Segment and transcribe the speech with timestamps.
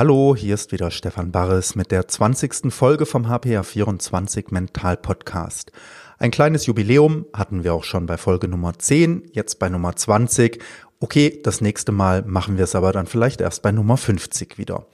[0.00, 2.72] Hallo, hier ist wieder Stefan Barres mit der 20.
[2.72, 5.72] Folge vom HPA24 Mental Podcast.
[6.16, 10.64] Ein kleines Jubiläum hatten wir auch schon bei Folge Nummer 10, jetzt bei Nummer 20.
[11.00, 14.86] Okay, das nächste Mal machen wir es aber dann vielleicht erst bei Nummer 50 wieder.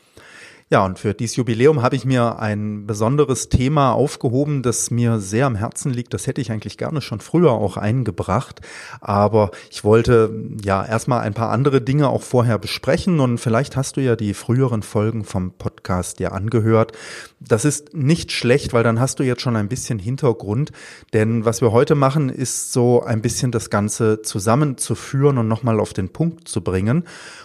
[0.68, 5.46] Ja, und für dieses Jubiläum habe ich mir ein besonderes Thema aufgehoben, das mir sehr
[5.46, 6.12] am Herzen liegt.
[6.12, 8.62] Das hätte ich eigentlich gerne schon früher auch eingebracht.
[9.00, 10.28] Aber ich wollte
[10.64, 13.20] ja erstmal ein paar andere Dinge auch vorher besprechen.
[13.20, 16.90] Und vielleicht hast du ja die früheren Folgen vom Podcast ja angehört.
[17.38, 20.72] Das ist nicht schlecht, weil dann hast du jetzt schon ein bisschen Hintergrund.
[21.12, 25.92] Denn was wir heute machen, ist so ein bisschen das Ganze zusammenzuführen und nochmal auf
[25.92, 27.04] den Punkt zu bringen.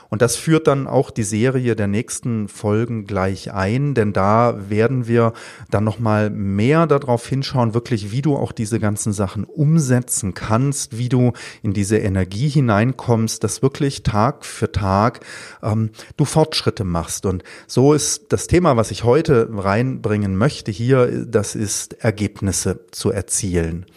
[0.09, 5.06] Und das führt dann auch die Serie der nächsten Folgen gleich ein, denn da werden
[5.06, 5.34] wir
[5.70, 11.09] dann nochmal mehr darauf hinschauen, wirklich, wie du auch diese ganzen Sachen umsetzen kannst, wie
[11.09, 15.20] du in diese Energie hineinkommst, dass wirklich Tag für Tag
[15.62, 17.26] ähm, du Fortschritte machst.
[17.26, 23.12] Und so ist das Thema, was ich heute reinbringen möchte hier, das ist Ergebnisse zu
[23.12, 23.88] erzielen.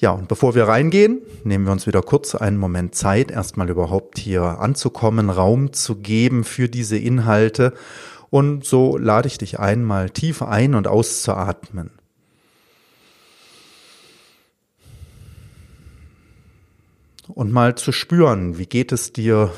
[0.00, 4.16] Ja, und bevor wir reingehen, nehmen wir uns wieder kurz einen Moment Zeit, erstmal überhaupt
[4.16, 7.72] hier anzukommen, Raum zu geben für diese Inhalte.
[8.30, 11.90] Und so lade ich dich ein, mal tief ein- und auszuatmen.
[17.28, 19.52] Und mal zu spüren, wie geht es dir,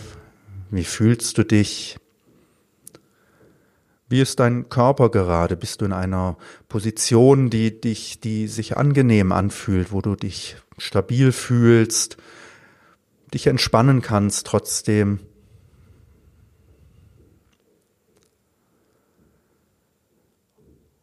[0.71, 1.99] wie fühlst du dich,
[4.09, 5.57] wie ist dein Körper gerade?
[5.57, 6.37] Bist du in einer
[6.69, 12.17] Position, die dich, die sich angenehm anfühlt, wo du dich stabil fühlst,
[13.33, 15.21] dich entspannen kannst trotzdem?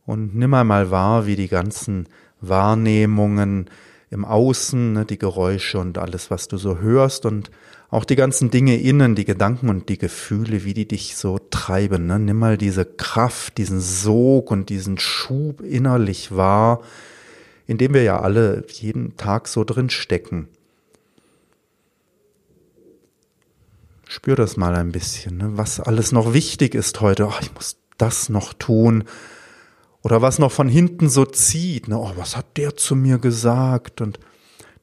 [0.08, 2.08] Und nimm einmal wahr, wie die ganzen
[2.40, 3.70] Wahrnehmungen
[4.10, 7.52] im Außen, ne, die Geräusche und alles, was du so hörst und
[7.90, 12.08] auch die ganzen Dinge innen, die Gedanken und die Gefühle, wie die dich so treiben.
[12.08, 12.20] Ne?
[12.20, 16.82] Nimm mal diese Kraft, diesen Sog und diesen Schub innerlich wahr,
[17.66, 20.48] in dem wir ja alle jeden Tag so drin stecken.
[24.08, 25.50] Spür das mal ein bisschen, ne?
[25.58, 27.28] was alles noch wichtig ist heute.
[27.28, 29.04] Oh, ich muss das noch tun.
[30.04, 31.88] Oder was noch von hinten so zieht.
[31.88, 31.98] Ne?
[31.98, 34.02] Oh, was hat der zu mir gesagt?
[34.02, 34.20] Und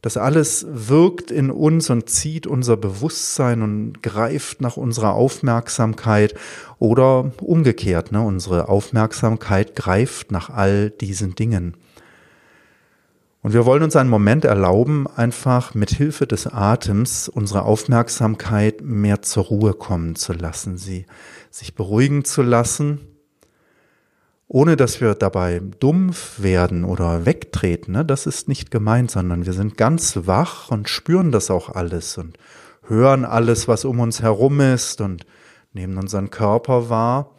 [0.04, 6.34] das alles wirkt in uns und zieht unser Bewusstsein und greift nach unserer Aufmerksamkeit
[6.78, 8.20] oder umgekehrt, ne?
[8.20, 11.74] unsere Aufmerksamkeit greift nach all diesen Dingen.
[13.40, 19.22] Und wir wollen uns einen Moment erlauben, einfach mit Hilfe des Atems unsere Aufmerksamkeit mehr
[19.22, 21.06] zur Ruhe kommen zu lassen, sie
[21.50, 23.13] sich beruhigen zu lassen
[24.54, 27.94] ohne dass wir dabei dumpf werden oder wegtreten.
[27.94, 28.04] Ne?
[28.04, 32.38] Das ist nicht gemeint, sondern wir sind ganz wach und spüren das auch alles und
[32.86, 35.26] hören alles, was um uns herum ist und
[35.72, 37.32] nehmen unseren Körper wahr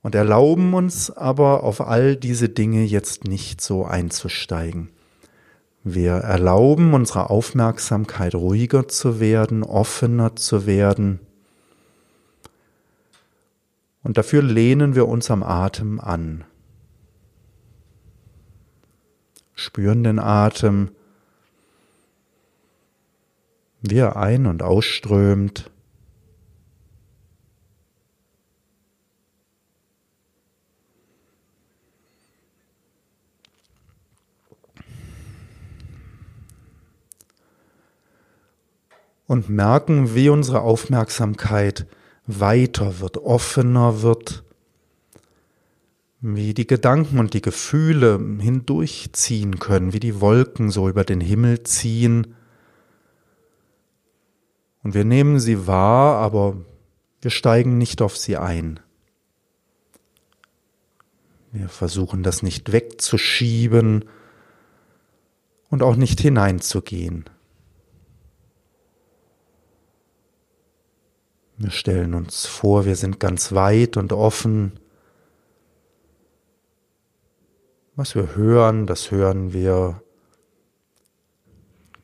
[0.00, 4.88] und erlauben uns aber auf all diese Dinge jetzt nicht so einzusteigen.
[5.84, 11.20] Wir erlauben unserer Aufmerksamkeit ruhiger zu werden, offener zu werden
[14.02, 16.44] und dafür lehnen wir uns am Atem an.
[19.54, 20.90] Spüren den Atem,
[23.80, 25.70] wie er ein- und ausströmt.
[39.26, 41.86] Und merken, wie unsere Aufmerksamkeit
[42.26, 44.44] weiter wird, offener wird,
[46.20, 51.64] wie die Gedanken und die Gefühle hindurchziehen können, wie die Wolken so über den Himmel
[51.64, 52.34] ziehen.
[54.84, 56.56] Und wir nehmen sie wahr, aber
[57.20, 58.78] wir steigen nicht auf sie ein.
[61.50, 64.04] Wir versuchen das nicht wegzuschieben
[65.70, 67.24] und auch nicht hineinzugehen.
[71.62, 74.80] Wir stellen uns vor, wir sind ganz weit und offen.
[77.94, 80.02] Was wir hören, das hören wir.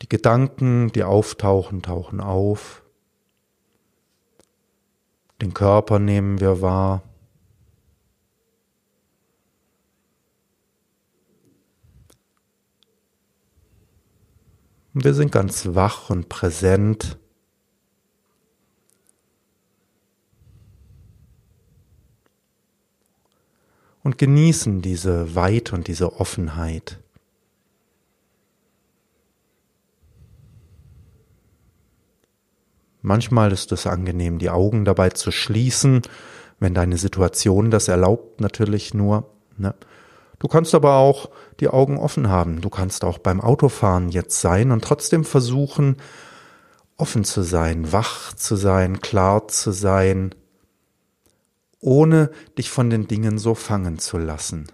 [0.01, 2.85] Die Gedanken, die auftauchen, tauchen auf.
[5.43, 7.03] Den Körper nehmen wir wahr.
[14.95, 17.19] Wir sind ganz wach und präsent.
[24.09, 26.99] Und genießen diese Weite und diese Offenheit.
[33.03, 36.01] Manchmal ist es angenehm, die Augen dabei zu schließen,
[36.59, 39.29] wenn deine Situation das erlaubt, natürlich nur.
[39.59, 39.75] Ne?
[40.39, 41.29] Du kannst aber auch
[41.61, 42.63] die Augen offen haben.
[42.63, 45.99] Du kannst auch beim Autofahren jetzt sein und trotzdem versuchen,
[46.97, 50.35] offen zu sein, wach zu sein, klar zu sein,
[51.81, 54.67] ohne dich von den Dingen so fangen zu lassen.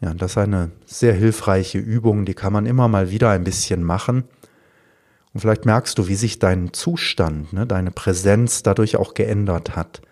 [0.00, 3.82] Ja, das ist eine sehr hilfreiche Übung, die kann man immer mal wieder ein bisschen
[3.82, 4.24] machen.
[5.32, 10.02] Und vielleicht merkst du, wie sich dein Zustand, ne, deine Präsenz dadurch auch geändert hat.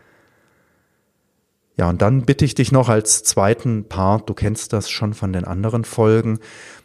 [1.76, 5.32] Ja, und dann bitte ich dich noch als zweiten Part, du kennst das schon von
[5.32, 6.38] den anderen Folgen,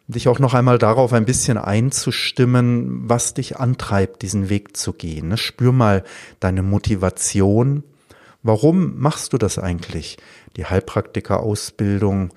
[0.08, 5.30] dich auch noch einmal darauf ein bisschen einzustimmen, was dich antreibt, diesen Weg zu gehen.
[5.30, 5.38] Ne?
[5.38, 6.04] Spür mal
[6.40, 7.84] deine Motivation.
[8.44, 10.18] Warum machst du das eigentlich?
[10.56, 12.32] Die Heilpraktiker-Ausbildung,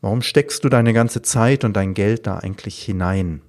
[0.00, 3.42] Warum steckst du deine ganze Zeit und dein Geld da eigentlich hinein?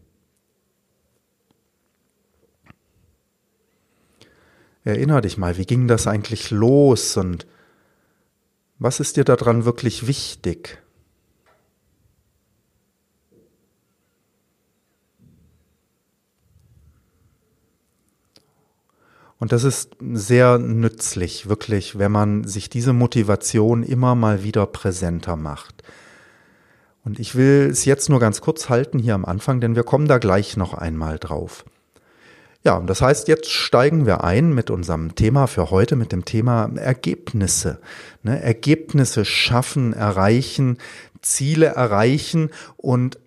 [4.84, 7.45] Erinner dich mal, wie ging das eigentlich los und
[8.80, 10.81] was ist dir daran wirklich wichtig?
[19.40, 25.38] Und das ist sehr nützlich, wirklich, wenn man sich diese Motivation immer mal wieder präsenter
[25.38, 25.82] macht.
[27.06, 30.08] Und ich will es jetzt nur ganz kurz halten hier am Anfang, denn wir kommen
[30.08, 31.64] da gleich noch einmal drauf.
[32.66, 36.70] Ja, das heißt, jetzt steigen wir ein mit unserem Thema für heute, mit dem Thema
[36.76, 37.80] Ergebnisse.
[38.22, 40.78] Ne, Ergebnisse schaffen, erreichen,
[41.22, 43.18] Ziele erreichen und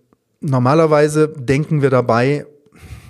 [0.40, 2.44] normalerweise denken wir dabei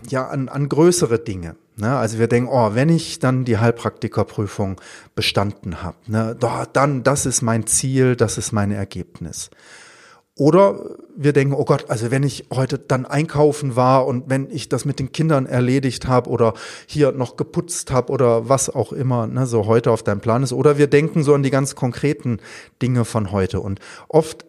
[0.08, 1.56] ja an, an größere Dinge.
[1.76, 1.96] Ne?
[1.96, 4.80] Also wir denken, oh, wenn ich dann die Heilpraktikerprüfung
[5.14, 6.36] bestanden habe, ne,
[6.72, 9.50] dann das ist mein Ziel, das ist mein Ergebnis.
[10.34, 14.70] Oder wir denken, oh Gott, also wenn ich heute dann einkaufen war und wenn ich
[14.70, 16.54] das mit den Kindern erledigt habe oder
[16.86, 20.54] hier noch geputzt habe oder was auch immer ne, so heute auf deinem Plan ist.
[20.54, 22.38] Oder wir denken so an die ganz konkreten
[22.80, 23.60] Dinge von heute.
[23.60, 23.78] Und
[24.08, 24.46] oft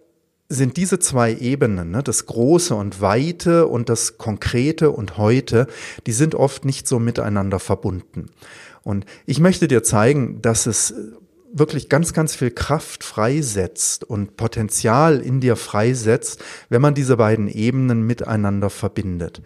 [0.49, 5.67] sind diese zwei Ebenen, ne, das Große und Weite und das Konkrete und heute,
[6.05, 8.27] die sind oft nicht so miteinander verbunden.
[8.83, 10.93] Und ich möchte dir zeigen, dass es
[11.53, 17.47] wirklich ganz, ganz viel Kraft freisetzt und Potenzial in dir freisetzt, wenn man diese beiden
[17.47, 19.41] Ebenen miteinander verbindet.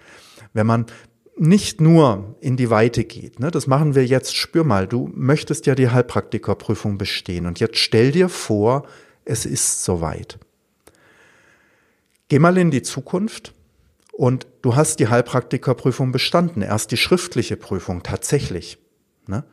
[0.53, 0.85] Wenn man
[1.35, 5.67] nicht nur in die Weite geht, ne, das machen wir jetzt, spür mal, du möchtest
[5.67, 8.87] ja die Heilpraktikerprüfung bestehen und jetzt stell dir vor,
[9.23, 10.39] es ist soweit.
[12.29, 13.53] Geh mal in die Zukunft
[14.11, 18.79] und du hast die Heilpraktikerprüfung bestanden, erst die schriftliche Prüfung tatsächlich.
[19.27, 19.43] Ne?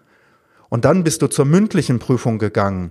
[0.69, 2.91] Und dann bist du zur mündlichen Prüfung gegangen.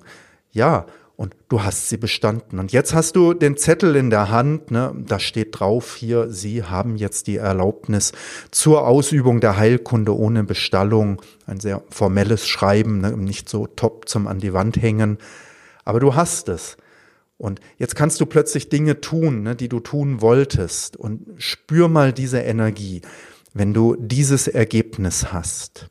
[0.51, 0.85] Ja,
[1.15, 2.59] und du hast sie bestanden.
[2.59, 6.63] Und jetzt hast du den Zettel in der Hand, ne, da steht drauf hier, Sie
[6.63, 8.13] haben jetzt die Erlaubnis
[8.51, 11.21] zur Ausübung der Heilkunde ohne Bestallung.
[11.45, 15.17] Ein sehr formelles Schreiben, ne, nicht so top zum an die Wand hängen.
[15.85, 16.77] Aber du hast es.
[17.43, 20.95] Und jetzt kannst du plötzlich Dinge tun, ne, die du tun wolltest.
[20.95, 23.01] Und spür mal diese Energie,
[23.53, 25.89] wenn du dieses Ergebnis hast.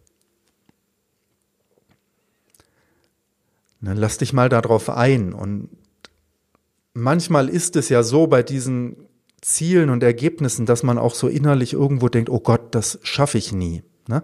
[3.82, 5.34] Ne, lass dich mal darauf ein.
[5.34, 5.68] Und
[6.94, 8.96] manchmal ist es ja so bei diesen
[9.42, 13.52] Zielen und Ergebnissen, dass man auch so innerlich irgendwo denkt, oh Gott, das schaffe ich
[13.52, 13.82] nie.
[14.08, 14.22] Ne?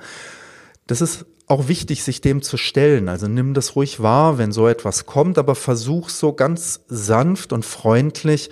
[0.86, 3.08] Das ist auch wichtig, sich dem zu stellen.
[3.08, 7.64] Also nimm das ruhig wahr, wenn so etwas kommt, aber versuch so ganz sanft und
[7.64, 8.50] freundlich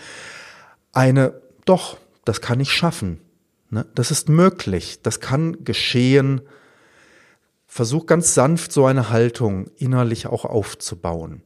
[0.92, 3.20] eine, doch, das kann ich schaffen.
[3.70, 3.86] Ne?
[3.94, 6.40] Das ist möglich, das kann geschehen
[7.76, 11.42] versuch ganz sanft so eine Haltung innerlich auch aufzubauen.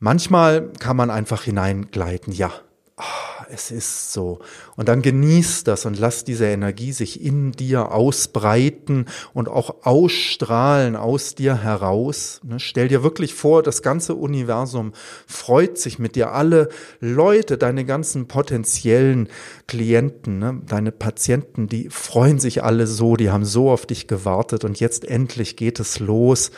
[0.00, 2.52] Manchmal kann man einfach hineingleiten, ja,
[2.96, 4.40] oh, es ist so.
[4.76, 10.96] Und dann genieß das und lass diese Energie sich in dir ausbreiten und auch ausstrahlen
[10.96, 12.40] aus dir heraus.
[12.44, 14.92] Ne, stell dir wirklich vor, das ganze Universum
[15.26, 16.32] freut sich mit dir.
[16.32, 16.68] Alle
[17.00, 19.28] Leute, deine ganzen potenziellen
[19.66, 24.64] Klienten, ne, deine Patienten, die freuen sich alle so, die haben so auf dich gewartet
[24.64, 26.50] und jetzt endlich geht es los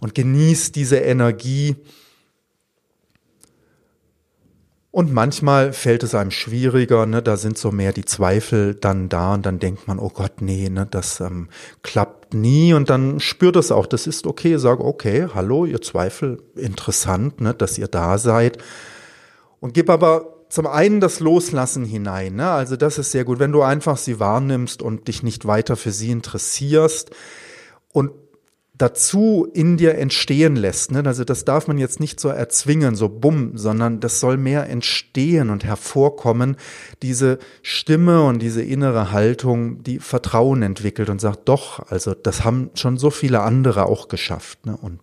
[0.00, 1.76] und genieß diese Energie
[4.96, 7.20] Und manchmal fällt es einem schwieriger, ne?
[7.20, 10.70] da sind so mehr die Zweifel dann da und dann denkt man, oh Gott, nee,
[10.70, 11.50] ne, das ähm,
[11.82, 16.42] klappt nie und dann spürt es auch, das ist okay, sag okay, hallo, ihr Zweifel,
[16.54, 18.56] interessant, ne, dass ihr da seid.
[19.60, 22.48] Und gib aber zum einen das Loslassen hinein, ne?
[22.48, 25.92] also das ist sehr gut, wenn du einfach sie wahrnimmst und dich nicht weiter für
[25.92, 27.10] sie interessierst
[27.92, 28.12] und
[28.78, 30.90] dazu in dir entstehen lässt.
[30.92, 31.02] Ne?
[31.04, 35.50] Also das darf man jetzt nicht so erzwingen, so bumm, sondern das soll mehr entstehen
[35.50, 36.56] und hervorkommen,
[37.02, 42.70] diese Stimme und diese innere Haltung, die Vertrauen entwickelt und sagt, doch, also das haben
[42.74, 44.66] schon so viele andere auch geschafft.
[44.66, 44.76] Ne?
[44.76, 45.00] Und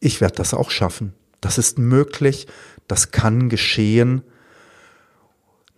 [0.00, 1.12] ich werde das auch schaffen.
[1.40, 2.46] Das ist möglich,
[2.88, 4.22] das kann geschehen.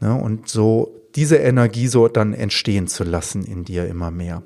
[0.00, 0.14] Ne?
[0.14, 4.42] Und so diese Energie so dann entstehen zu lassen in dir immer mehr.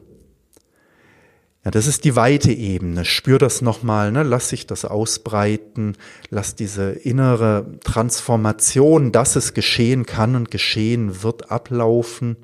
[1.64, 3.04] Ja, das ist die weite Ebene.
[3.04, 4.24] Spür das nochmal, ne?
[4.24, 5.96] lass sich das ausbreiten,
[6.28, 12.36] lass diese innere Transformation, dass es geschehen kann und geschehen wird, ablaufen.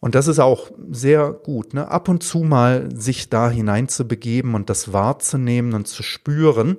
[0.00, 1.86] Und das ist auch sehr gut, ne?
[1.86, 6.78] ab und zu mal sich da hineinzubegeben und das wahrzunehmen und zu spüren.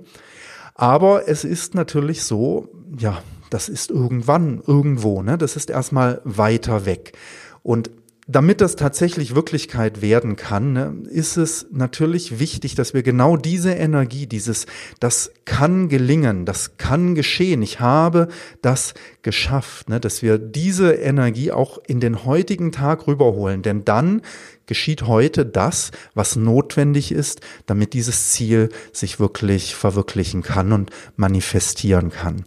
[0.74, 5.38] Aber es ist natürlich so, ja, das ist irgendwann, irgendwo, ne?
[5.38, 7.14] das ist erstmal weiter weg.
[7.62, 7.92] Und
[8.28, 13.72] damit das tatsächlich Wirklichkeit werden kann, ne, ist es natürlich wichtig, dass wir genau diese
[13.72, 14.66] Energie, dieses,
[15.00, 18.30] das kann gelingen, das kann geschehen, ich habe
[18.62, 24.22] das geschafft, ne, dass wir diese Energie auch in den heutigen Tag rüberholen, denn dann
[24.68, 32.10] geschieht heute das, was notwendig ist, damit dieses Ziel sich wirklich verwirklichen kann und manifestieren
[32.10, 32.46] kann.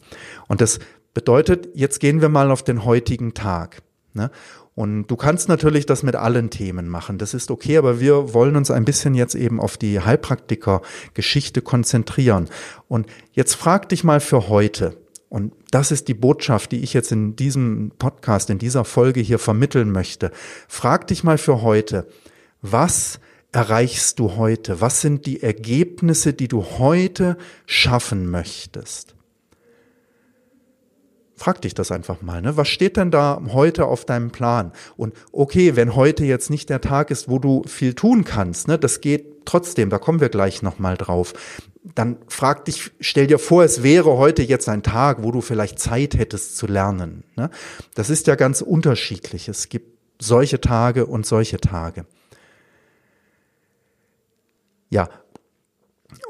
[0.48, 0.78] Und das
[1.12, 3.82] bedeutet, jetzt gehen wir mal auf den heutigen Tag.
[4.14, 4.30] Ne?
[4.76, 7.16] Und du kannst natürlich das mit allen Themen machen.
[7.16, 12.48] Das ist okay, aber wir wollen uns ein bisschen jetzt eben auf die Heilpraktiker-Geschichte konzentrieren.
[12.86, 14.98] Und jetzt frag dich mal für heute.
[15.30, 19.38] Und das ist die Botschaft, die ich jetzt in diesem Podcast, in dieser Folge hier
[19.38, 20.30] vermitteln möchte.
[20.68, 22.06] Frag dich mal für heute,
[22.60, 23.18] was
[23.52, 24.82] erreichst du heute?
[24.82, 29.15] Was sind die Ergebnisse, die du heute schaffen möchtest?
[31.36, 32.40] Frag dich das einfach mal.
[32.40, 32.56] Ne?
[32.56, 34.72] Was steht denn da heute auf deinem Plan?
[34.96, 38.78] Und okay, wenn heute jetzt nicht der Tag ist, wo du viel tun kannst, ne,
[38.78, 41.34] das geht trotzdem, da kommen wir gleich nochmal drauf.
[41.94, 45.78] Dann frag dich, stell dir vor, es wäre heute jetzt ein Tag, wo du vielleicht
[45.78, 47.22] Zeit hättest zu lernen.
[47.36, 47.50] Ne?
[47.94, 49.48] Das ist ja ganz unterschiedlich.
[49.48, 52.06] Es gibt solche Tage und solche Tage.
[54.88, 55.10] Ja.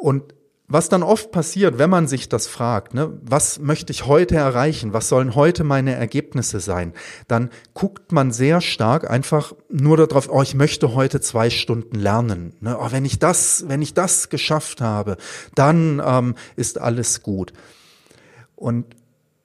[0.00, 0.34] Und
[0.68, 4.92] was dann oft passiert, wenn man sich das fragt, ne, was möchte ich heute erreichen,
[4.92, 6.92] was sollen heute meine Ergebnisse sein,
[7.28, 12.54] dann guckt man sehr stark einfach nur darauf, oh, ich möchte heute zwei Stunden lernen.
[12.61, 15.16] Ne, oh, wenn ich das, wenn ich das geschafft habe,
[15.54, 17.52] dann ähm, ist alles gut.
[18.56, 18.87] Und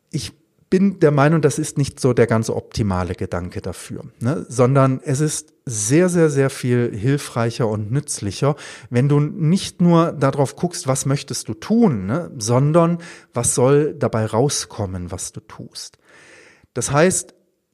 [0.09, 0.33] ich
[0.71, 4.45] bin der Meinung, das ist nicht so der ganz optimale Gedanke dafür, ne?
[4.47, 8.55] sondern es ist sehr, sehr, sehr viel hilfreicher und nützlicher,
[8.89, 12.31] wenn du nicht nur darauf guckst, was möchtest du tun, ne?
[12.37, 12.99] sondern
[13.33, 15.97] was soll dabei rauskommen, was du tust.
[16.73, 17.33] Das heißt,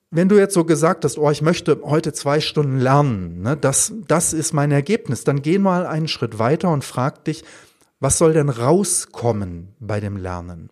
[0.10, 3.94] wenn du jetzt so gesagt hast, oh, ich möchte heute zwei Stunden lernen, ne, das,
[4.08, 7.44] das ist mein Ergebnis, dann geh mal einen Schritt weiter und frag dich,
[8.00, 10.70] was soll denn rauskommen bei dem Lernen?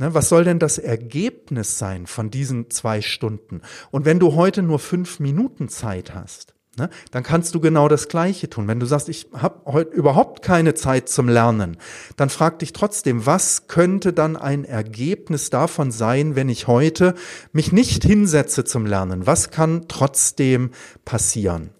[0.00, 3.60] Ne, was soll denn das Ergebnis sein von diesen zwei Stunden?
[3.90, 8.08] Und wenn du heute nur fünf Minuten Zeit hast, ne, dann kannst du genau das
[8.08, 8.66] Gleiche tun.
[8.66, 11.76] Wenn du sagst, ich habe heute überhaupt keine Zeit zum Lernen,
[12.16, 17.14] dann frag dich trotzdem, was könnte dann ein Ergebnis davon sein, wenn ich heute
[17.52, 19.26] mich nicht hinsetze zum Lernen?
[19.26, 20.70] Was kann trotzdem
[21.04, 21.72] passieren?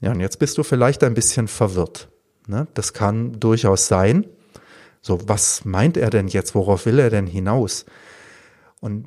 [0.00, 2.08] Ja, und jetzt bist du vielleicht ein bisschen verwirrt.
[2.46, 2.66] Ne?
[2.72, 4.24] Das kann durchaus sein.
[5.06, 6.56] So, was meint er denn jetzt?
[6.56, 7.86] Worauf will er denn hinaus?
[8.80, 9.06] Und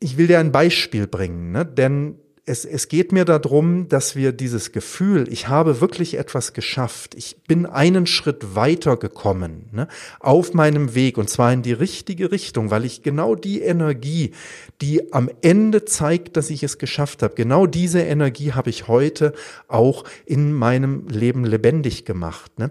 [0.00, 1.66] ich will dir ein Beispiel bringen, ne?
[1.66, 2.14] denn
[2.46, 7.42] es, es geht mir darum, dass wir dieses Gefühl, ich habe wirklich etwas geschafft, ich
[7.46, 9.86] bin einen Schritt weiter gekommen ne,
[10.18, 14.32] auf meinem Weg und zwar in die richtige Richtung, weil ich genau die Energie,
[14.80, 19.34] die am Ende zeigt, dass ich es geschafft habe, genau diese Energie habe ich heute
[19.66, 22.58] auch in meinem Leben lebendig gemacht.
[22.58, 22.70] Ne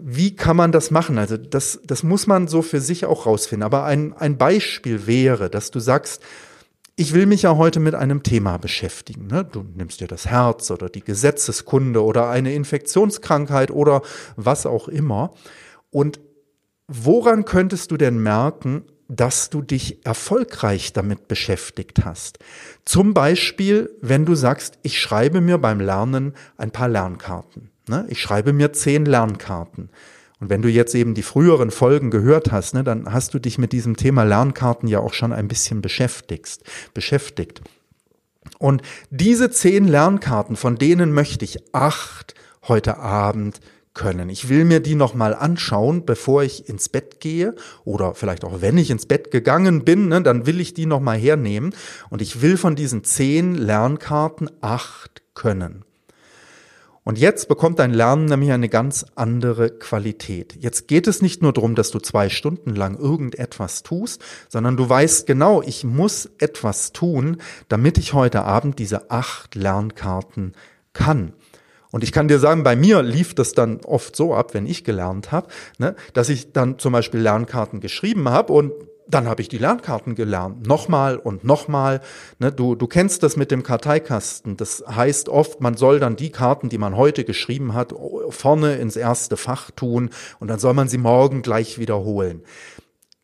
[0.00, 1.18] wie kann man das machen?
[1.18, 3.64] Also das, das muss man so für sich auch rausfinden.
[3.64, 6.22] Aber ein, ein Beispiel wäre, dass du sagst,
[6.96, 9.26] ich will mich ja heute mit einem Thema beschäftigen.
[9.26, 9.44] Ne?
[9.44, 14.02] Du nimmst dir das Herz oder die Gesetzeskunde oder eine Infektionskrankheit oder
[14.36, 15.34] was auch immer.
[15.90, 16.20] Und
[16.86, 22.38] woran könntest du denn merken, dass du dich erfolgreich damit beschäftigt hast?
[22.84, 27.70] Zum Beispiel, wenn du sagst, ich schreibe mir beim Lernen ein paar Lernkarten.
[27.88, 28.06] Ne?
[28.08, 29.90] Ich schreibe mir zehn Lernkarten.
[30.40, 33.56] Und wenn du jetzt eben die früheren Folgen gehört hast, ne, dann hast du dich
[33.56, 36.60] mit diesem Thema Lernkarten ja auch schon ein bisschen beschäftigt.
[36.92, 37.62] beschäftigt.
[38.58, 42.34] Und diese zehn Lernkarten, von denen möchte ich acht
[42.66, 43.60] heute Abend
[43.94, 44.28] können.
[44.28, 48.76] Ich will mir die nochmal anschauen, bevor ich ins Bett gehe oder vielleicht auch wenn
[48.76, 51.74] ich ins Bett gegangen bin, ne, dann will ich die nochmal hernehmen
[52.10, 55.84] und ich will von diesen zehn Lernkarten acht können.
[57.04, 60.56] Und jetzt bekommt dein Lernen nämlich eine ganz andere Qualität.
[60.58, 64.88] Jetzt geht es nicht nur darum, dass du zwei Stunden lang irgendetwas tust, sondern du
[64.88, 67.36] weißt genau, ich muss etwas tun,
[67.68, 70.52] damit ich heute Abend diese acht Lernkarten
[70.94, 71.34] kann.
[71.90, 74.82] Und ich kann dir sagen, bei mir lief das dann oft so ab, wenn ich
[74.82, 78.72] gelernt habe, ne, dass ich dann zum Beispiel Lernkarten geschrieben habe und
[79.06, 80.66] dann habe ich die Lernkarten gelernt.
[80.66, 82.00] Nochmal und nochmal.
[82.38, 84.56] Ne, du, du kennst das mit dem Karteikasten.
[84.56, 87.94] Das heißt oft, man soll dann die Karten, die man heute geschrieben hat,
[88.30, 92.42] vorne ins erste Fach tun und dann soll man sie morgen gleich wiederholen.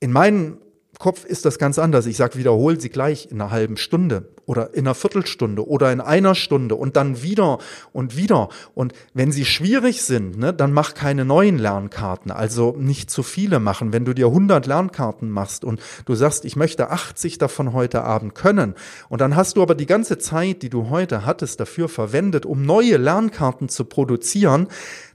[0.01, 0.59] In meinen
[1.00, 2.04] Kopf ist das ganz anders.
[2.04, 6.02] Ich sage, wiederhol sie gleich in einer halben Stunde oder in einer Viertelstunde oder in
[6.02, 7.59] einer Stunde und dann wieder
[7.95, 8.50] und wieder.
[8.75, 12.30] Und wenn sie schwierig sind, ne, dann mach keine neuen Lernkarten.
[12.30, 13.95] Also nicht zu viele machen.
[13.95, 18.35] Wenn du dir 100 Lernkarten machst und du sagst, ich möchte 80 davon heute Abend
[18.35, 18.75] können
[19.09, 22.66] und dann hast du aber die ganze Zeit, die du heute hattest, dafür verwendet, um
[22.66, 24.69] neue Lernkarten zu produzieren,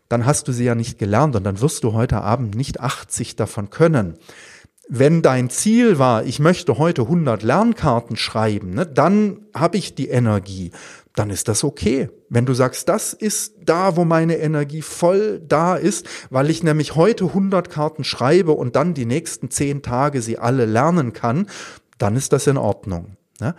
[0.10, 3.36] dann hast du sie ja nicht gelernt und dann wirst du heute Abend nicht 80
[3.36, 4.18] davon können
[4.88, 10.10] wenn dein Ziel war, ich möchte heute 100 Lernkarten schreiben, ne, dann habe ich die
[10.10, 10.72] Energie,
[11.16, 12.10] dann ist das okay.
[12.30, 16.96] Wenn du sagst, das ist da, wo meine Energie voll da ist, weil ich nämlich
[16.96, 21.48] heute 100 Karten schreibe und dann die nächsten 10 Tage sie alle lernen kann,
[21.98, 23.16] dann ist das in Ordnung.
[23.40, 23.56] Ne?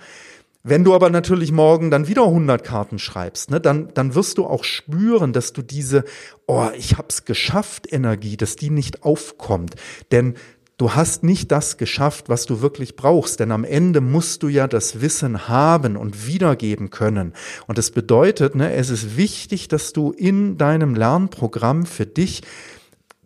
[0.69, 4.45] Wenn du aber natürlich morgen dann wieder 100 Karten schreibst, ne, dann, dann wirst du
[4.45, 6.03] auch spüren, dass du diese,
[6.49, 9.77] oh, ich hab's geschafft, Energie, dass die nicht aufkommt.
[10.11, 10.35] Denn
[10.79, 14.69] Du hast nicht das geschafft, was du wirklich brauchst, denn am Ende musst du ja
[14.69, 17.33] das Wissen haben und wiedergeben können.
[17.67, 22.43] Und das bedeutet, ne, es ist wichtig, dass du in deinem Lernprogramm für dich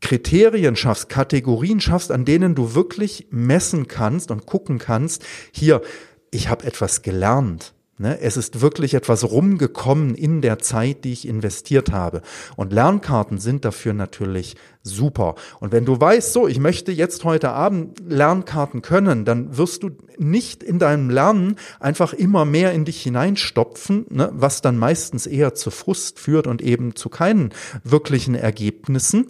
[0.00, 5.82] Kriterien schaffst, Kategorien schaffst, an denen du wirklich messen kannst und gucken kannst, hier,
[6.30, 7.74] ich habe etwas gelernt.
[8.00, 8.18] Ne?
[8.18, 12.22] Es ist wirklich etwas rumgekommen in der Zeit, die ich investiert habe.
[12.56, 15.34] Und Lernkarten sind dafür natürlich super.
[15.60, 19.90] Und wenn du weißt, so, ich möchte jetzt heute Abend Lernkarten können, dann wirst du
[20.16, 24.30] nicht in deinem Lernen einfach immer mehr in dich hineinstopfen, ne?
[24.32, 27.50] was dann meistens eher zu Frust führt und eben zu keinen
[27.84, 29.26] wirklichen Ergebnissen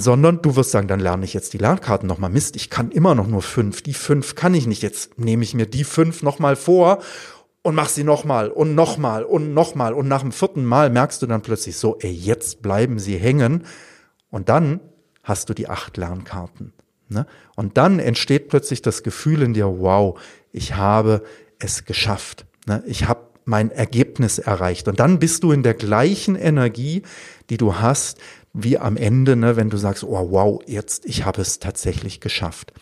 [0.00, 2.30] sondern du wirst sagen, dann lerne ich jetzt die Lernkarten nochmal.
[2.30, 3.82] Mist, ich kann immer noch nur fünf.
[3.82, 4.80] Die fünf kann ich nicht.
[4.80, 7.00] Jetzt nehme ich mir die fünf nochmal vor
[7.62, 9.92] und mach sie nochmal und nochmal und nochmal.
[9.92, 13.64] Und nach dem vierten Mal merkst du dann plötzlich so, ey, jetzt bleiben sie hängen.
[14.30, 14.80] Und dann
[15.22, 16.72] hast du die acht Lernkarten.
[17.08, 17.26] Ne?
[17.56, 20.18] Und dann entsteht plötzlich das Gefühl in dir, wow,
[20.52, 21.22] ich habe
[21.58, 22.46] es geschafft.
[22.66, 22.82] Ne?
[22.86, 24.88] Ich habe mein Ergebnis erreicht.
[24.88, 27.02] Und dann bist du in der gleichen Energie,
[27.48, 28.18] die du hast,
[28.52, 32.72] wie am Ende, ne, wenn du sagst, oh wow, jetzt, ich habe es tatsächlich geschafft.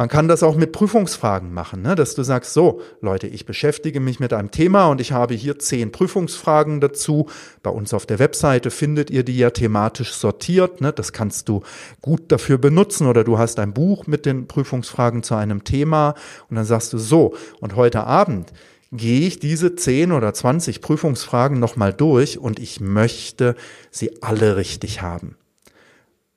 [0.00, 1.94] Man kann das auch mit Prüfungsfragen machen, ne?
[1.94, 5.58] dass du sagst, so Leute, ich beschäftige mich mit einem Thema und ich habe hier
[5.58, 7.28] zehn Prüfungsfragen dazu.
[7.62, 10.80] Bei uns auf der Webseite findet ihr die ja thematisch sortiert.
[10.80, 10.90] Ne?
[10.90, 11.60] Das kannst du
[12.00, 16.14] gut dafür benutzen oder du hast ein Buch mit den Prüfungsfragen zu einem Thema
[16.48, 18.54] und dann sagst du so, und heute Abend
[18.92, 23.54] gehe ich diese zehn oder zwanzig Prüfungsfragen nochmal durch und ich möchte
[23.90, 25.36] sie alle richtig haben.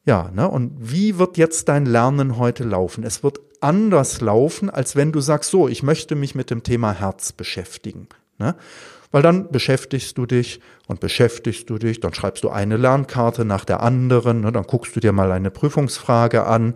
[0.06, 0.50] Ja, ne?
[0.50, 3.06] Und wie wird jetzt dein Lernen heute laufen?
[3.06, 6.92] Es wird anders laufen, als wenn du sagst, so, ich möchte mich mit dem Thema
[6.94, 8.08] Herz beschäftigen.
[8.38, 8.56] Ne?
[9.12, 13.66] Weil dann beschäftigst du dich und beschäftigst du dich, dann schreibst du eine Lernkarte nach
[13.66, 14.52] der anderen, ne?
[14.52, 16.74] dann guckst du dir mal eine Prüfungsfrage an.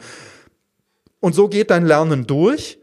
[1.20, 2.80] Und so geht dein Lernen durch.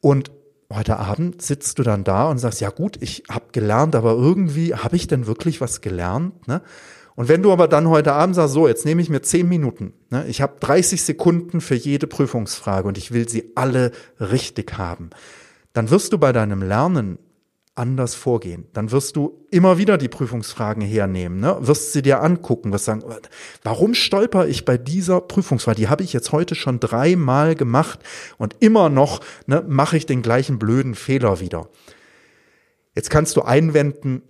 [0.00, 0.30] Und
[0.72, 4.74] heute Abend sitzt du dann da und sagst, ja gut, ich habe gelernt, aber irgendwie
[4.74, 6.48] habe ich denn wirklich was gelernt?
[6.48, 6.62] Ne?
[7.16, 9.92] Und wenn du aber dann heute Abend sagst, so, jetzt nehme ich mir zehn Minuten,
[10.10, 15.10] ne, ich habe 30 Sekunden für jede Prüfungsfrage und ich will sie alle richtig haben,
[15.72, 17.18] dann wirst du bei deinem Lernen
[17.76, 18.66] anders vorgehen.
[18.72, 21.56] Dann wirst du immer wieder die Prüfungsfragen hernehmen, ne?
[21.60, 23.02] wirst sie dir angucken, wirst sagen,
[23.64, 25.76] warum stolper ich bei dieser Prüfungsfrage?
[25.76, 27.98] Die habe ich jetzt heute schon dreimal gemacht
[28.38, 31.68] und immer noch ne, mache ich den gleichen blöden Fehler wieder.
[32.94, 34.22] Jetzt kannst du einwenden,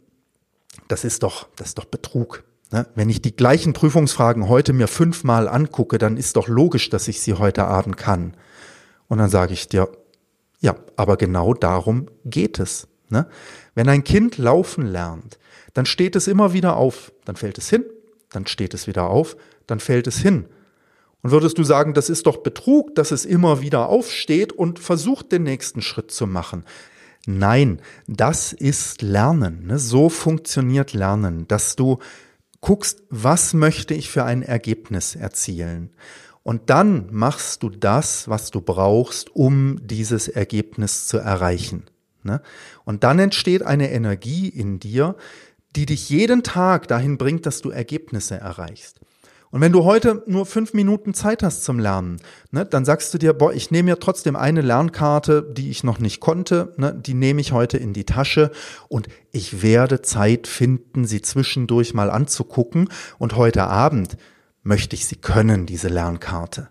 [0.88, 2.44] das ist doch, das ist doch Betrug.
[2.74, 2.88] Ne?
[2.96, 7.20] Wenn ich die gleichen Prüfungsfragen heute mir fünfmal angucke, dann ist doch logisch, dass ich
[7.20, 8.34] sie heute Abend kann.
[9.06, 9.88] Und dann sage ich dir,
[10.58, 12.88] ja, aber genau darum geht es.
[13.10, 13.28] Ne?
[13.76, 15.38] Wenn ein Kind laufen lernt,
[15.72, 17.84] dann steht es immer wieder auf, dann fällt es hin,
[18.32, 19.36] dann steht es wieder auf,
[19.68, 20.46] dann fällt es hin.
[21.22, 25.30] Und würdest du sagen, das ist doch Betrug, dass es immer wieder aufsteht und versucht
[25.30, 26.64] den nächsten Schritt zu machen?
[27.24, 29.68] Nein, das ist Lernen.
[29.68, 29.78] Ne?
[29.78, 32.00] So funktioniert Lernen, dass du
[32.64, 35.90] guckst, was möchte ich für ein Ergebnis erzielen.
[36.42, 41.84] Und dann machst du das, was du brauchst, um dieses Ergebnis zu erreichen.
[42.22, 42.40] Ne?
[42.86, 45.14] Und dann entsteht eine Energie in dir,
[45.76, 48.98] die dich jeden Tag dahin bringt, dass du Ergebnisse erreichst.
[49.54, 52.16] Und wenn du heute nur fünf Minuten Zeit hast zum Lernen,
[52.50, 56.00] ne, dann sagst du dir, boah, ich nehme mir trotzdem eine Lernkarte, die ich noch
[56.00, 58.50] nicht konnte, ne, die nehme ich heute in die Tasche
[58.88, 62.88] und ich werde Zeit finden, sie zwischendurch mal anzugucken.
[63.20, 64.16] Und heute Abend
[64.64, 66.70] möchte ich sie können, diese Lernkarte.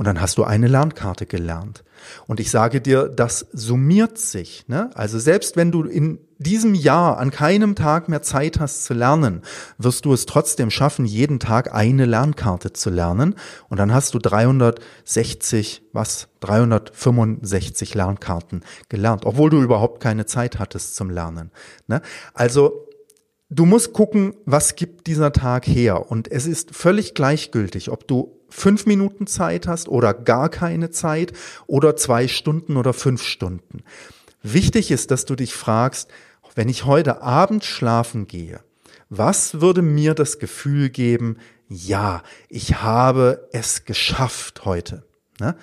[0.00, 1.84] Und dann hast du eine Lernkarte gelernt.
[2.26, 4.64] Und ich sage dir, das summiert sich.
[4.66, 4.88] Ne?
[4.94, 9.42] Also selbst wenn du in diesem Jahr an keinem Tag mehr Zeit hast zu lernen,
[9.76, 13.34] wirst du es trotzdem schaffen, jeden Tag eine Lernkarte zu lernen.
[13.68, 16.28] Und dann hast du 360, was?
[16.40, 21.50] 365 Lernkarten gelernt, obwohl du überhaupt keine Zeit hattest zum Lernen.
[21.88, 22.00] Ne?
[22.32, 22.88] Also
[23.50, 26.10] du musst gucken, was gibt dieser Tag her.
[26.10, 31.32] Und es ist völlig gleichgültig, ob du fünf Minuten Zeit hast oder gar keine Zeit
[31.66, 33.82] oder zwei Stunden oder fünf Stunden.
[34.42, 36.08] Wichtig ist, dass du dich fragst,
[36.54, 38.60] wenn ich heute Abend schlafen gehe,
[39.08, 41.36] was würde mir das Gefühl geben,
[41.68, 45.04] ja, ich habe es geschafft heute.
[45.38, 45.56] Ne?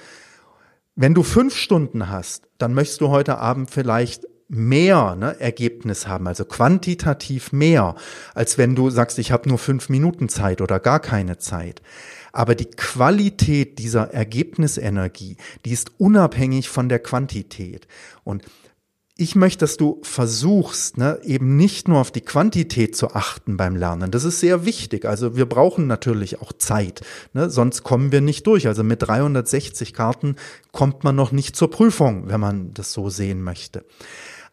[0.96, 6.28] Wenn du fünf Stunden hast, dann möchtest du heute Abend vielleicht mehr ne, Ergebnis haben,
[6.28, 7.96] also quantitativ mehr,
[8.34, 11.82] als wenn du sagst, ich habe nur fünf Minuten Zeit oder gar keine Zeit.
[12.32, 17.88] Aber die Qualität dieser Ergebnisenergie, die ist unabhängig von der Quantität.
[18.24, 18.44] Und
[19.20, 23.76] ich möchte, dass du versuchst, ne, eben nicht nur auf die Quantität zu achten beim
[23.76, 24.12] Lernen.
[24.12, 25.06] Das ist sehr wichtig.
[25.06, 27.02] Also wir brauchen natürlich auch Zeit,
[27.34, 28.68] ne, sonst kommen wir nicht durch.
[28.68, 30.36] Also mit 360 Karten
[30.72, 33.84] kommt man noch nicht zur Prüfung, wenn man das so sehen möchte.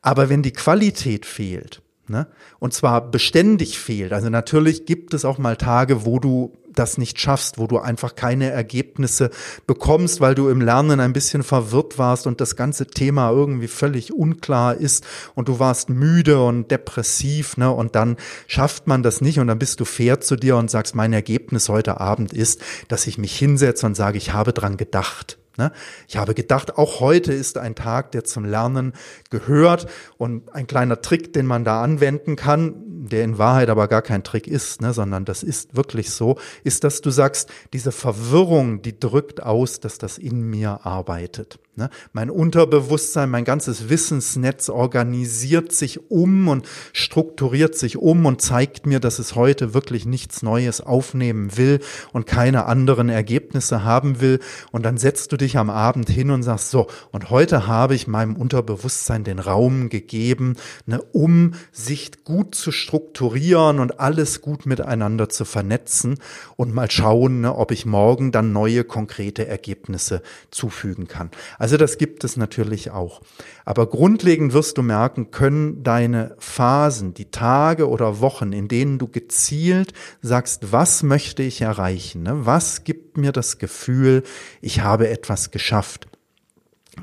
[0.04, 2.26] Aber wenn die Qualität fehlt, ne,
[2.58, 7.18] und zwar beständig fehlt, also natürlich gibt es auch mal Tage, wo du das nicht
[7.18, 9.30] schaffst, wo du einfach keine Ergebnisse
[9.66, 14.12] bekommst, weil du im Lernen ein bisschen verwirrt warst und das ganze Thema irgendwie völlig
[14.12, 17.70] unklar ist und du warst müde und depressiv, ne?
[17.70, 20.94] Und dann schafft man das nicht und dann bist du fair zu dir und sagst,
[20.94, 25.38] mein Ergebnis heute Abend ist, dass ich mich hinsetze und sage, ich habe dran gedacht.
[25.56, 25.72] Ne?
[26.08, 28.92] Ich habe gedacht, auch heute ist ein Tag, der zum Lernen
[29.30, 29.86] gehört
[30.18, 34.24] und ein kleiner Trick, den man da anwenden kann, der in Wahrheit aber gar kein
[34.24, 38.98] Trick ist, ne, sondern das ist wirklich so, ist, dass du sagst, diese Verwirrung, die
[38.98, 41.58] drückt aus, dass das in mir arbeitet.
[41.76, 41.90] Ne?
[42.12, 49.00] Mein Unterbewusstsein, mein ganzes Wissensnetz organisiert sich um und strukturiert sich um und zeigt mir,
[49.00, 51.80] dass es heute wirklich nichts Neues aufnehmen will
[52.12, 54.38] und keine anderen Ergebnisse haben will.
[54.70, 58.06] Und dann setzt du dich am Abend hin und sagst so, und heute habe ich
[58.06, 60.54] meinem Unterbewusstsein den Raum gegeben,
[60.86, 66.18] ne, um sich gut zu strukturieren und alles gut miteinander zu vernetzen
[66.54, 71.30] und mal schauen, ne, ob ich morgen dann neue konkrete Ergebnisse zufügen kann.
[71.64, 73.22] Also das gibt es natürlich auch.
[73.64, 79.08] Aber grundlegend wirst du merken, können deine Phasen, die Tage oder Wochen, in denen du
[79.08, 82.22] gezielt sagst, was möchte ich erreichen?
[82.22, 82.44] Ne?
[82.44, 84.24] Was gibt mir das Gefühl,
[84.60, 86.06] ich habe etwas geschafft?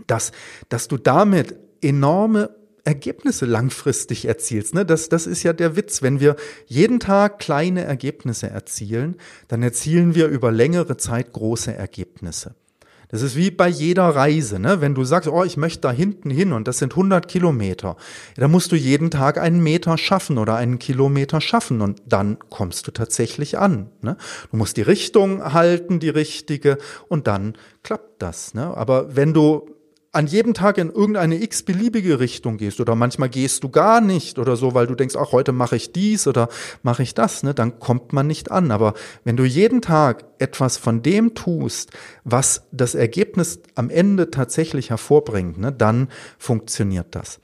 [0.06, 0.32] Dass,
[0.70, 4.76] dass du damit enorme Ergebnisse langfristig erzielst.
[4.76, 4.86] Ne?
[4.86, 6.04] Das, das ist ja der Witz.
[6.04, 6.36] Wenn wir
[6.68, 12.54] jeden Tag kleine Ergebnisse erzielen, dann erzielen wir über längere Zeit große Ergebnisse.
[13.12, 14.80] Das ist wie bei jeder Reise, ne?
[14.80, 17.98] Wenn du sagst, oh, ich möchte da hinten hin und das sind 100 Kilometer,
[18.38, 22.88] dann musst du jeden Tag einen Meter schaffen oder einen Kilometer schaffen und dann kommst
[22.88, 23.90] du tatsächlich an.
[24.02, 24.16] Ne?
[24.50, 26.78] Du musst die Richtung halten, die richtige
[27.10, 28.54] und dann klappt das.
[28.54, 28.76] Ne?
[28.76, 29.70] Aber wenn du
[30.14, 34.58] an jedem Tag in irgendeine x-beliebige Richtung gehst oder manchmal gehst du gar nicht oder
[34.58, 36.50] so, weil du denkst, ach, heute mache ich dies oder
[36.84, 38.72] mache ich das, ne, dann kommt man nicht an.
[38.72, 38.94] Aber
[39.24, 41.92] wenn du jeden Tag etwas von dem tust,
[42.26, 47.40] was das Ergebnis am Ende tatsächlich hervorbringt, ne, dann funktioniert das.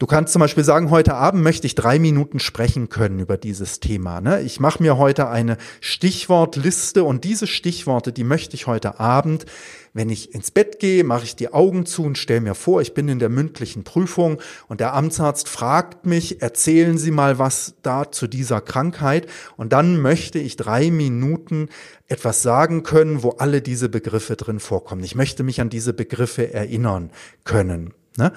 [0.00, 3.80] Du kannst zum Beispiel sagen, heute Abend möchte ich drei Minuten sprechen können über dieses
[3.80, 4.22] Thema.
[4.22, 4.40] Ne?
[4.40, 9.44] Ich mache mir heute eine Stichwortliste und diese Stichworte, die möchte ich heute Abend,
[9.92, 12.94] wenn ich ins Bett gehe, mache ich die Augen zu und stelle mir vor, ich
[12.94, 18.10] bin in der mündlichen Prüfung und der Amtsarzt fragt mich, erzählen Sie mal was da
[18.10, 19.26] zu dieser Krankheit
[19.58, 21.68] und dann möchte ich drei Minuten
[22.08, 25.04] etwas sagen können, wo alle diese Begriffe drin vorkommen.
[25.04, 27.10] Ich möchte mich an diese Begriffe erinnern
[27.44, 27.92] können.
[28.16, 28.32] Ne?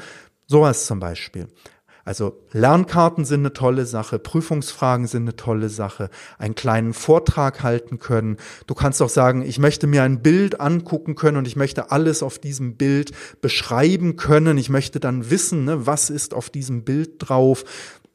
[0.54, 1.48] Sowas zum Beispiel.
[2.06, 7.98] Also Lernkarten sind eine tolle Sache, Prüfungsfragen sind eine tolle Sache, einen kleinen Vortrag halten
[7.98, 8.38] können.
[8.68, 12.22] Du kannst auch sagen, ich möchte mir ein Bild angucken können und ich möchte alles
[12.22, 14.60] auf diesem Bild beschreiben können.
[14.60, 17.66] Ich möchte dann wissen, ne, was ist auf diesem Bild drauf.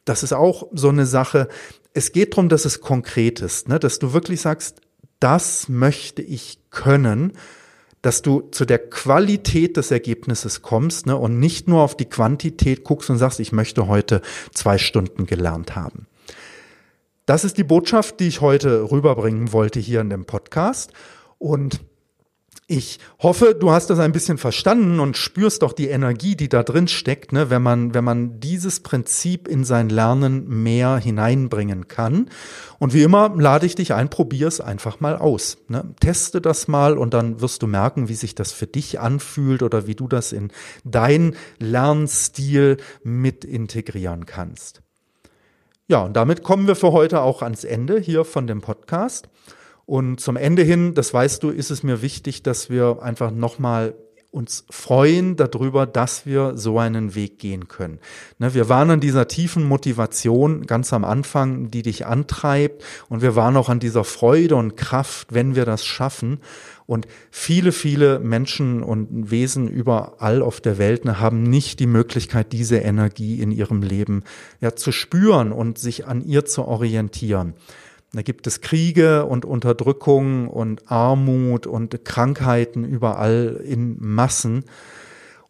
[0.05, 1.49] Das ist auch so eine Sache.
[1.93, 4.81] Es geht darum, dass es konkret ist, ne, dass du wirklich sagst,
[5.19, 7.33] das möchte ich können
[8.09, 12.83] dass du zu der Qualität des Ergebnisses kommst ne, und nicht nur auf die Quantität
[12.83, 14.23] guckst und sagst, ich möchte heute
[14.55, 16.07] zwei Stunden gelernt haben.
[17.27, 20.95] Das ist die Botschaft, die ich heute rüberbringen wollte hier in dem Podcast.
[21.37, 21.81] Und
[22.71, 26.63] ich hoffe, du hast das ein bisschen verstanden und spürst doch die Energie, die da
[26.63, 32.29] drin steckt, ne, wenn man, wenn man dieses Prinzip in sein Lernen mehr hineinbringen kann.
[32.79, 35.57] Und wie immer lade ich dich ein, probier es einfach mal aus.
[35.69, 35.95] Ne.
[35.99, 39.87] Teste das mal und dann wirst du merken, wie sich das für dich anfühlt oder
[39.87, 40.53] wie du das in
[40.85, 44.83] dein Lernstil mit integrieren kannst.
[45.87, 49.31] Ja, und damit kommen wir für heute auch ans Ende hier von dem Podcast.
[49.89, 53.95] Und zum Ende hin, das weißt du, ist es mir wichtig, dass wir einfach nochmal
[54.31, 57.99] uns freuen darüber, dass wir so einen Weg gehen können.
[58.39, 63.35] Ne, wir waren an dieser tiefen Motivation ganz am Anfang, die dich antreibt und wir
[63.35, 66.41] waren auch an dieser Freude und Kraft, wenn wir das schaffen.
[66.85, 72.53] Und viele, viele Menschen und Wesen überall auf der Welt ne, haben nicht die Möglichkeit,
[72.53, 74.23] diese Energie in ihrem Leben
[74.61, 77.55] ja, zu spüren und sich an ihr zu orientieren.
[78.13, 84.65] Da gibt es Kriege und Unterdrückung und Armut und Krankheiten überall in Massen.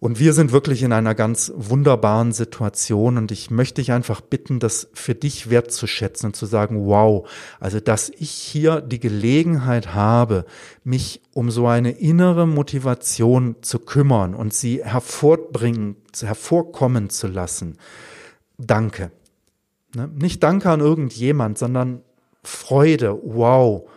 [0.00, 4.60] Und wir sind wirklich in einer ganz wunderbaren Situation und ich möchte dich einfach bitten,
[4.60, 10.44] das für dich wertzuschätzen und zu sagen, wow, also dass ich hier die Gelegenheit habe,
[10.84, 17.76] mich um so eine innere Motivation zu kümmern und sie hervorbringen, hervorkommen zu lassen.
[18.56, 19.10] Danke.
[19.96, 20.08] Ne?
[20.14, 22.02] Nicht Danke an irgendjemand, sondern
[22.48, 23.88] Freude, wow,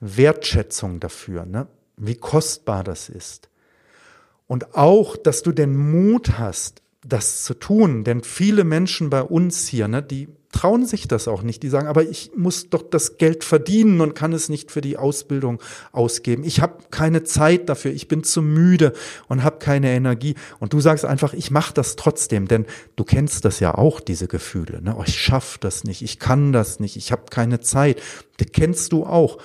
[0.00, 1.66] Wertschätzung dafür, ne?
[1.96, 3.48] wie kostbar das ist.
[4.46, 9.66] Und auch, dass du den Mut hast, das zu tun, denn viele Menschen bei uns
[9.68, 11.64] hier, ne, die trauen sich das auch nicht.
[11.64, 14.96] Die sagen, aber ich muss doch das Geld verdienen und kann es nicht für die
[14.96, 16.44] Ausbildung ausgeben.
[16.44, 18.92] Ich habe keine Zeit dafür, ich bin zu müde
[19.26, 20.36] und habe keine Energie.
[20.60, 24.28] Und du sagst einfach, ich mache das trotzdem, denn du kennst das ja auch, diese
[24.28, 24.80] Gefühle.
[24.80, 24.94] Ne?
[24.96, 28.00] Oh, ich schaffe das nicht, ich kann das nicht, ich habe keine Zeit.
[28.36, 29.38] Das kennst du auch.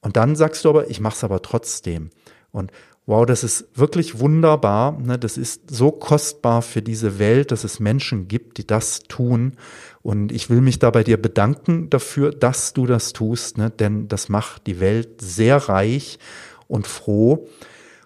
[0.00, 2.10] Und dann sagst du aber, ich mache es aber trotzdem.
[2.52, 2.70] Und
[3.08, 4.98] wow, das ist wirklich wunderbar.
[5.00, 5.18] Ne?
[5.18, 9.54] Das ist so kostbar für diese Welt, dass es Menschen gibt, die das tun.
[10.02, 13.70] Und ich will mich da bei dir bedanken dafür, dass du das tust, ne?
[13.70, 16.18] denn das macht die Welt sehr reich
[16.66, 17.48] und froh.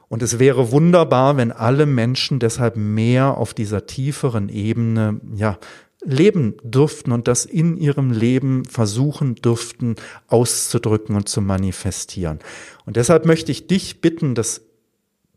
[0.08, 5.58] Und es wäre wunderbar, wenn alle Menschen deshalb mehr auf dieser tieferen Ebene, ja,
[6.04, 9.96] leben dürften und das in ihrem Leben versuchen dürften
[10.28, 12.38] auszudrücken und zu manifestieren.
[12.86, 14.62] Und deshalb möchte ich dich bitten, das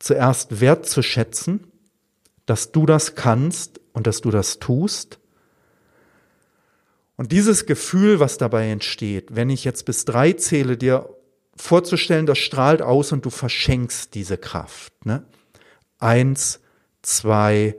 [0.06, 1.66] zuerst wertzuschätzen,
[2.46, 5.20] dass du das kannst und dass du das tust.
[7.16, 11.10] Und dieses Gefühl, was dabei entsteht, wenn ich jetzt bis drei zähle, dir
[11.56, 14.94] vorzustellen, das strahlt aus und du verschenkst diese Kraft.
[15.08, 15.26] Ne?
[15.98, 16.60] Eins,
[17.02, 17.76] zwei,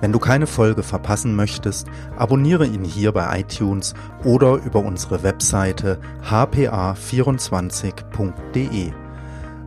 [0.00, 3.92] Wenn du keine Folge verpassen möchtest, abonniere ihn hier bei iTunes
[4.24, 8.92] oder über unsere Webseite hpa24.de.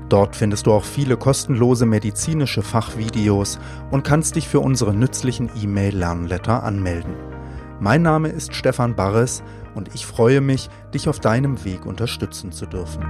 [0.10, 3.60] Dort findest du auch viele kostenlose medizinische Fachvideos
[3.92, 7.33] und kannst dich für unsere nützlichen E-Mail-Lernletter anmelden.
[7.84, 9.44] Mein Name ist Stefan Barres
[9.76, 13.04] und ich freue mich, dich auf deinem Weg unterstützen zu dürfen.